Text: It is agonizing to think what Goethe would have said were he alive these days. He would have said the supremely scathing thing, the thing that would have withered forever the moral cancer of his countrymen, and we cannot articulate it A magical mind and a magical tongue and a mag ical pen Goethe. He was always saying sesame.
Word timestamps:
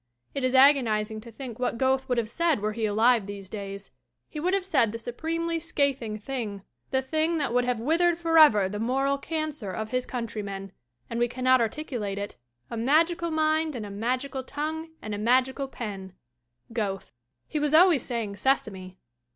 It 0.33 0.43
is 0.43 0.55
agonizing 0.55 1.21
to 1.21 1.31
think 1.31 1.59
what 1.59 1.77
Goethe 1.77 2.09
would 2.09 2.17
have 2.17 2.27
said 2.27 2.59
were 2.59 2.73
he 2.73 2.87
alive 2.87 3.27
these 3.27 3.47
days. 3.49 3.91
He 4.27 4.39
would 4.39 4.55
have 4.55 4.65
said 4.65 4.91
the 4.91 4.97
supremely 4.97 5.59
scathing 5.59 6.17
thing, 6.17 6.63
the 6.89 7.03
thing 7.03 7.37
that 7.37 7.53
would 7.53 7.65
have 7.65 7.79
withered 7.79 8.17
forever 8.17 8.67
the 8.67 8.79
moral 8.79 9.19
cancer 9.19 9.69
of 9.71 9.91
his 9.91 10.07
countrymen, 10.07 10.71
and 11.07 11.19
we 11.19 11.27
cannot 11.27 11.61
articulate 11.61 12.17
it 12.17 12.35
A 12.71 12.77
magical 12.77 13.29
mind 13.29 13.75
and 13.75 13.85
a 13.85 13.91
magical 13.91 14.43
tongue 14.43 14.89
and 15.03 15.13
a 15.13 15.19
mag 15.19 15.45
ical 15.45 15.71
pen 15.71 16.13
Goethe. 16.73 17.11
He 17.47 17.59
was 17.59 17.75
always 17.75 18.01
saying 18.01 18.37
sesame. 18.37 18.97